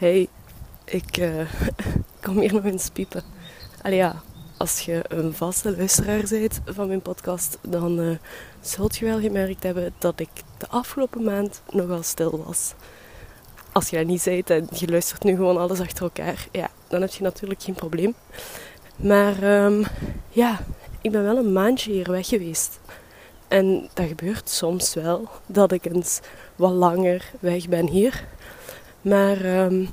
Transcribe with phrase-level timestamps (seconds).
[0.00, 0.28] Hey,
[0.84, 1.40] ik uh,
[2.20, 3.22] kom hier nog eens piepen.
[3.82, 4.22] Allee ja,
[4.56, 8.16] als je een vaste luisteraar bent van mijn podcast, dan uh,
[8.60, 10.28] zult je wel gemerkt hebben dat ik
[10.58, 12.74] de afgelopen maand nogal stil was.
[13.72, 17.00] Als je dat niet zei en je luistert nu gewoon alles achter elkaar, ja, dan
[17.00, 18.14] heb je natuurlijk geen probleem.
[18.96, 19.84] Maar um,
[20.28, 20.60] ja,
[21.00, 22.80] ik ben wel een maandje hier weg geweest.
[23.48, 26.20] En dat gebeurt soms wel, dat ik eens
[26.56, 28.24] wat langer weg ben hier.
[29.02, 29.88] Maar um,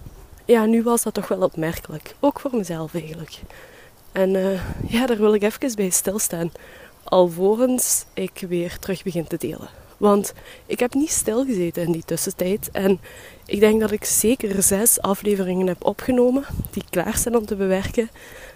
[0.46, 2.16] ja, nu was dat toch wel opmerkelijk.
[2.20, 3.40] Ook voor mezelf eigenlijk.
[4.12, 6.52] En uh, ja, daar wil ik even bij stilstaan.
[7.04, 9.70] Alvorens ik weer terug begin te delen.
[9.98, 10.34] Want
[10.66, 12.70] ik heb niet stilgezeten in die tussentijd.
[12.72, 13.00] En
[13.46, 18.10] ik denk dat ik zeker zes afleveringen heb opgenomen die klaar zijn om te bewerken.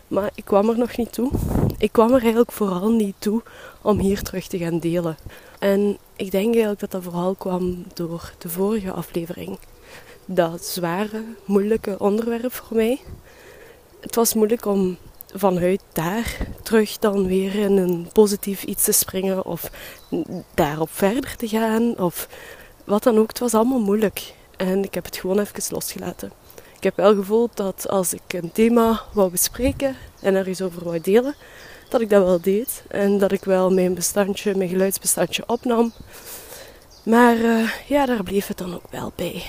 [0.08, 1.32] Maar ik kwam er nog niet toe.
[1.78, 3.42] Ik kwam er eigenlijk vooral niet toe
[3.82, 5.18] om hier terug te gaan delen.
[5.60, 9.58] En ik denk eigenlijk dat dat vooral kwam door de vorige aflevering.
[10.34, 13.00] Dat zware, moeilijke onderwerp voor mij.
[14.00, 14.98] Het was moeilijk om
[15.34, 19.72] vanuit daar terug dan weer in een positief iets te springen of
[20.54, 22.28] daarop verder te gaan of
[22.84, 23.28] wat dan ook.
[23.28, 26.32] Het was allemaal moeilijk en ik heb het gewoon even losgelaten.
[26.76, 30.84] Ik heb wel gevoeld dat als ik een thema wou bespreken en er iets over
[30.84, 31.36] wou delen,
[31.90, 32.84] dat ik dat wel deed.
[32.88, 35.94] En dat ik wel mijn bestandje, mijn geluidsbestandje opnam.
[37.04, 39.44] Maar uh, ja, daar bleef het dan ook wel bij.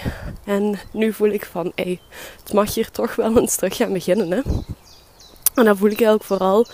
[0.45, 2.01] En nu voel ik van, hey,
[2.43, 4.31] het mag hier toch wel eens terug gaan beginnen.
[4.31, 4.41] Hè?
[5.55, 6.67] En dat voel ik eigenlijk vooral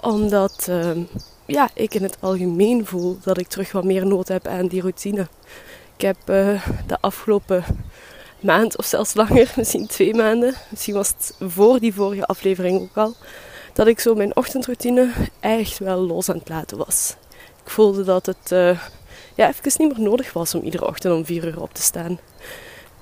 [0.00, 0.90] omdat uh,
[1.46, 4.80] ja, ik in het algemeen voel dat ik terug wat meer nood heb aan die
[4.80, 5.28] routine.
[5.96, 7.64] Ik heb uh, de afgelopen
[8.40, 12.96] maand of zelfs langer, misschien twee maanden, misschien was het voor die vorige aflevering ook
[12.96, 13.14] al,
[13.72, 15.10] dat ik zo mijn ochtendroutine
[15.40, 17.16] echt wel los aan het laten was.
[17.64, 18.80] Ik voelde dat het uh,
[19.36, 22.18] ja, even niet meer nodig was om iedere ochtend om vier uur op te staan.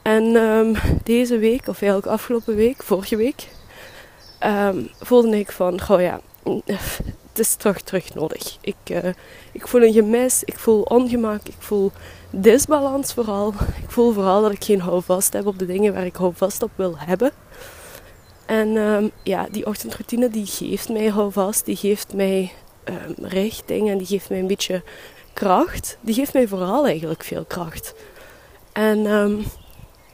[0.02, 3.48] En um, deze week, of eigenlijk afgelopen week, vorige week,
[4.40, 6.20] um, voelde ik van, goh ja,
[7.34, 8.58] het is toch terug nodig.
[8.60, 8.98] Ik, uh,
[9.52, 11.92] ik voel een gemis, ik voel ongemak, ik voel
[12.30, 13.48] disbalans vooral.
[13.82, 16.70] Ik voel vooral dat ik geen houvast heb op de dingen waar ik houvast op
[16.76, 17.30] wil hebben.
[18.46, 22.52] En um, ja, die ochtendroutine die geeft mij houvast, die geeft mij
[22.84, 24.82] um, richting en die geeft mij een beetje
[25.34, 25.98] kracht.
[26.00, 27.94] Die geeft mij vooral eigenlijk veel kracht.
[28.72, 29.44] En um,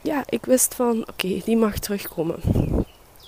[0.01, 2.39] ja, ik wist van oké, die mag terugkomen.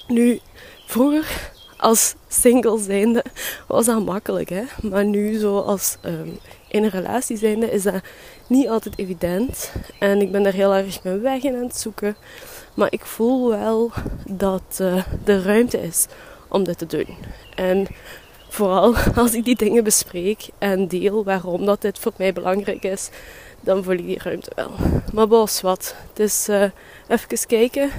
[0.07, 0.39] Nu,
[0.85, 3.23] vroeger als single zijnde
[3.67, 4.63] was dat makkelijk, hè.
[4.81, 8.01] Maar nu zo als um, in een relatie zijnde is dat
[8.47, 9.71] niet altijd evident.
[9.99, 12.15] En ik ben daar heel erg mijn weg in aan het zoeken.
[12.73, 13.91] Maar ik voel wel
[14.27, 16.05] dat uh, er ruimte is
[16.47, 17.07] om dit te doen.
[17.55, 17.87] En
[18.53, 23.09] vooral als ik die dingen bespreek en deel waarom dat dit voor mij belangrijk is,
[23.61, 24.71] dan voel ik die ruimte wel.
[25.13, 25.95] Maar bos, wat?
[26.09, 26.63] Het is uh,
[27.07, 27.89] even kijken.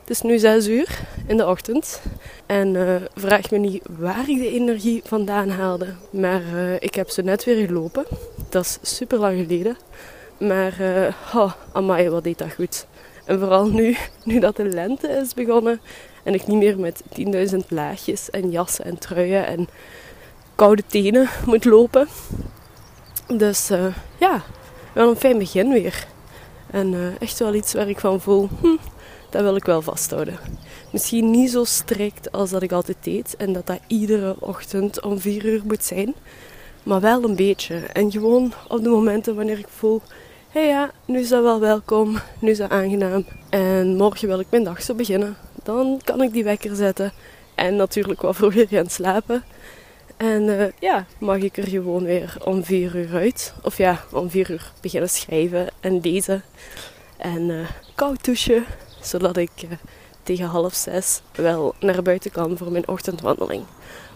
[0.00, 2.02] Het is nu 6 uur in de ochtend.
[2.46, 5.94] En uh, vraag me niet waar ik de energie vandaan haalde.
[6.10, 8.04] Maar uh, ik heb ze net weer gelopen.
[8.48, 9.76] Dat is super lang geleden.
[10.38, 10.76] Maar,
[11.34, 12.86] oh, amai, wat deed dat goed.
[13.24, 15.80] En vooral nu, nu dat de lente is begonnen.
[16.28, 17.02] En ik niet meer met
[17.52, 19.68] 10.000 laagjes en jassen en truien en
[20.54, 22.08] koude tenen moet lopen.
[23.36, 23.68] Dus
[24.18, 24.42] ja,
[24.94, 26.06] wel een fijn begin weer.
[26.70, 28.76] En echt wel iets waar ik van voel, hm,
[29.30, 30.38] dat wil ik wel vasthouden.
[30.92, 35.20] Misschien niet zo strikt als dat ik altijd deed en dat dat iedere ochtend om
[35.20, 36.14] vier uur moet zijn,
[36.82, 37.76] maar wel een beetje.
[37.76, 40.02] En gewoon op de momenten wanneer ik voel,
[40.48, 44.40] hé hey ja, nu is dat wel welkom, nu is dat aangenaam en morgen wil
[44.40, 45.47] ik mijn dag zo beginnen.
[45.68, 47.12] Dan kan ik die wekker zetten
[47.54, 49.44] en natuurlijk wat vroeger gaan slapen.
[50.16, 53.54] En uh, ja, mag ik er gewoon weer om vier uur uit.
[53.62, 56.42] Of ja, om vier uur beginnen schrijven en lezen.
[57.16, 58.64] En uh, koud douchen,
[59.00, 59.70] zodat ik uh,
[60.22, 63.64] tegen half zes wel naar buiten kan voor mijn ochtendwandeling.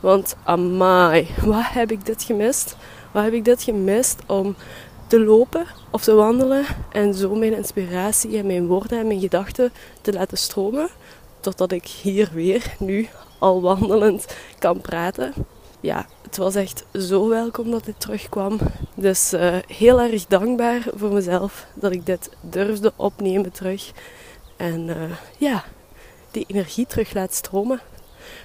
[0.00, 2.76] Want amai, wat heb ik dit gemist?
[3.10, 4.56] Wat heb ik dit gemist om
[5.12, 9.72] te lopen of te wandelen en zo mijn inspiratie en mijn woorden en mijn gedachten
[10.00, 10.88] te laten stromen.
[11.42, 13.08] Totdat ik hier weer, nu
[13.38, 15.32] al wandelend, kan praten.
[15.80, 18.58] Ja, het was echt zo welkom dat dit terugkwam.
[18.94, 23.90] Dus uh, heel erg dankbaar voor mezelf dat ik dit durfde opnemen terug.
[24.56, 24.96] En uh,
[25.38, 25.64] ja,
[26.30, 27.80] die energie terug laat stromen.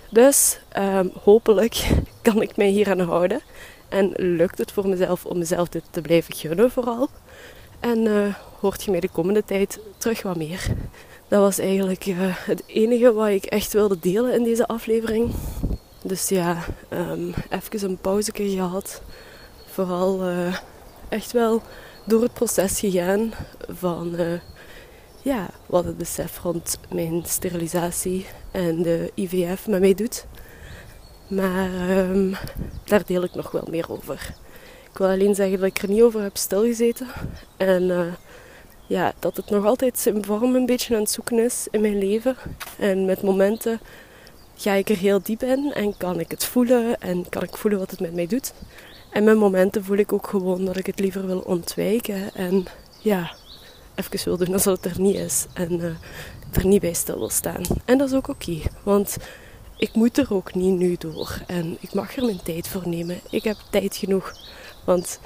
[0.10, 1.90] Dus um, hopelijk
[2.22, 3.42] kan ik mij hier aan houden.
[3.90, 7.10] En lukt het voor mezelf om mezelf dit te blijven gunnen vooral.
[7.80, 10.68] En uh, hoort je mij de komende tijd terug wat meer.
[11.28, 15.34] Dat was eigenlijk uh, het enige wat ik echt wilde delen in deze aflevering.
[16.02, 19.02] Dus ja, um, even een pauze gehad.
[19.66, 20.58] Vooral uh,
[21.10, 21.62] echt wel
[22.06, 23.34] door het proces gegaan
[23.68, 24.16] van
[25.22, 30.26] ja, wat het besef rond mijn sterilisatie en de IVF met mij doet.
[31.28, 32.34] Maar ehm,
[32.84, 34.34] daar deel ik nog wel meer over.
[34.92, 37.08] Ik wil alleen zeggen dat ik er niet over heb stilgezeten.
[37.58, 38.16] En
[38.88, 41.98] ja, dat het nog altijd zijn vorm een beetje aan het zoeken is in mijn
[41.98, 42.36] leven.
[42.78, 43.80] En met momenten
[44.56, 47.80] ga ik er heel diep in en kan ik het voelen en kan ik voelen
[47.80, 48.54] wat het met mij doet.
[49.12, 52.66] En met momenten voel ik ook gewoon dat ik het liever wil ontwijken en
[53.02, 53.32] ja,
[53.96, 55.86] even wil doen alsof het er niet is en uh,
[56.52, 57.64] er niet bij stil wil staan.
[57.86, 59.18] En dat is ook oké, want
[59.78, 63.20] ik moet er ook niet nu door en ik mag er mijn tijd voor nemen.
[63.30, 64.34] Ik heb tijd genoeg,
[64.86, 65.20] want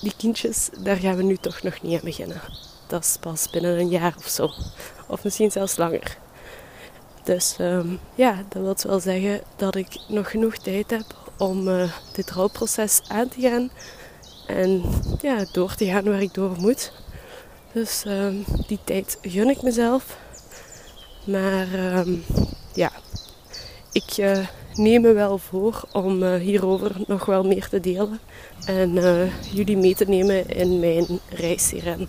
[0.00, 2.40] die kindjes, daar gaan we nu toch nog niet aan beginnen.
[2.86, 4.50] Dat is pas binnen een jaar of zo,
[5.06, 6.16] of misschien zelfs langer.
[7.26, 11.04] Dus um, ja, dat wil wel zeggen dat ik nog genoeg tijd heb
[11.38, 13.70] om uh, dit rouwproces aan te gaan
[14.46, 14.82] en
[15.20, 16.92] ja, door te gaan waar ik door moet.
[17.72, 20.16] Dus um, die tijd gun ik mezelf.
[21.24, 22.24] Maar um,
[22.74, 22.92] ja,
[23.92, 28.20] ik uh, neem me wel voor om uh, hierover nog wel meer te delen
[28.66, 28.92] en
[29.52, 32.08] jullie mee te nemen in mijn reis hierin.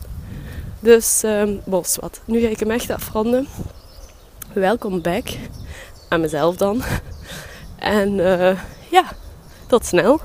[0.79, 2.21] Dus, um, bos wat.
[2.25, 3.47] Nu ga ik hem echt afronden
[4.53, 5.27] welkom back.
[6.09, 6.81] Aan mezelf dan.
[7.77, 8.59] En uh,
[8.91, 9.03] ja,
[9.67, 10.19] tot snel.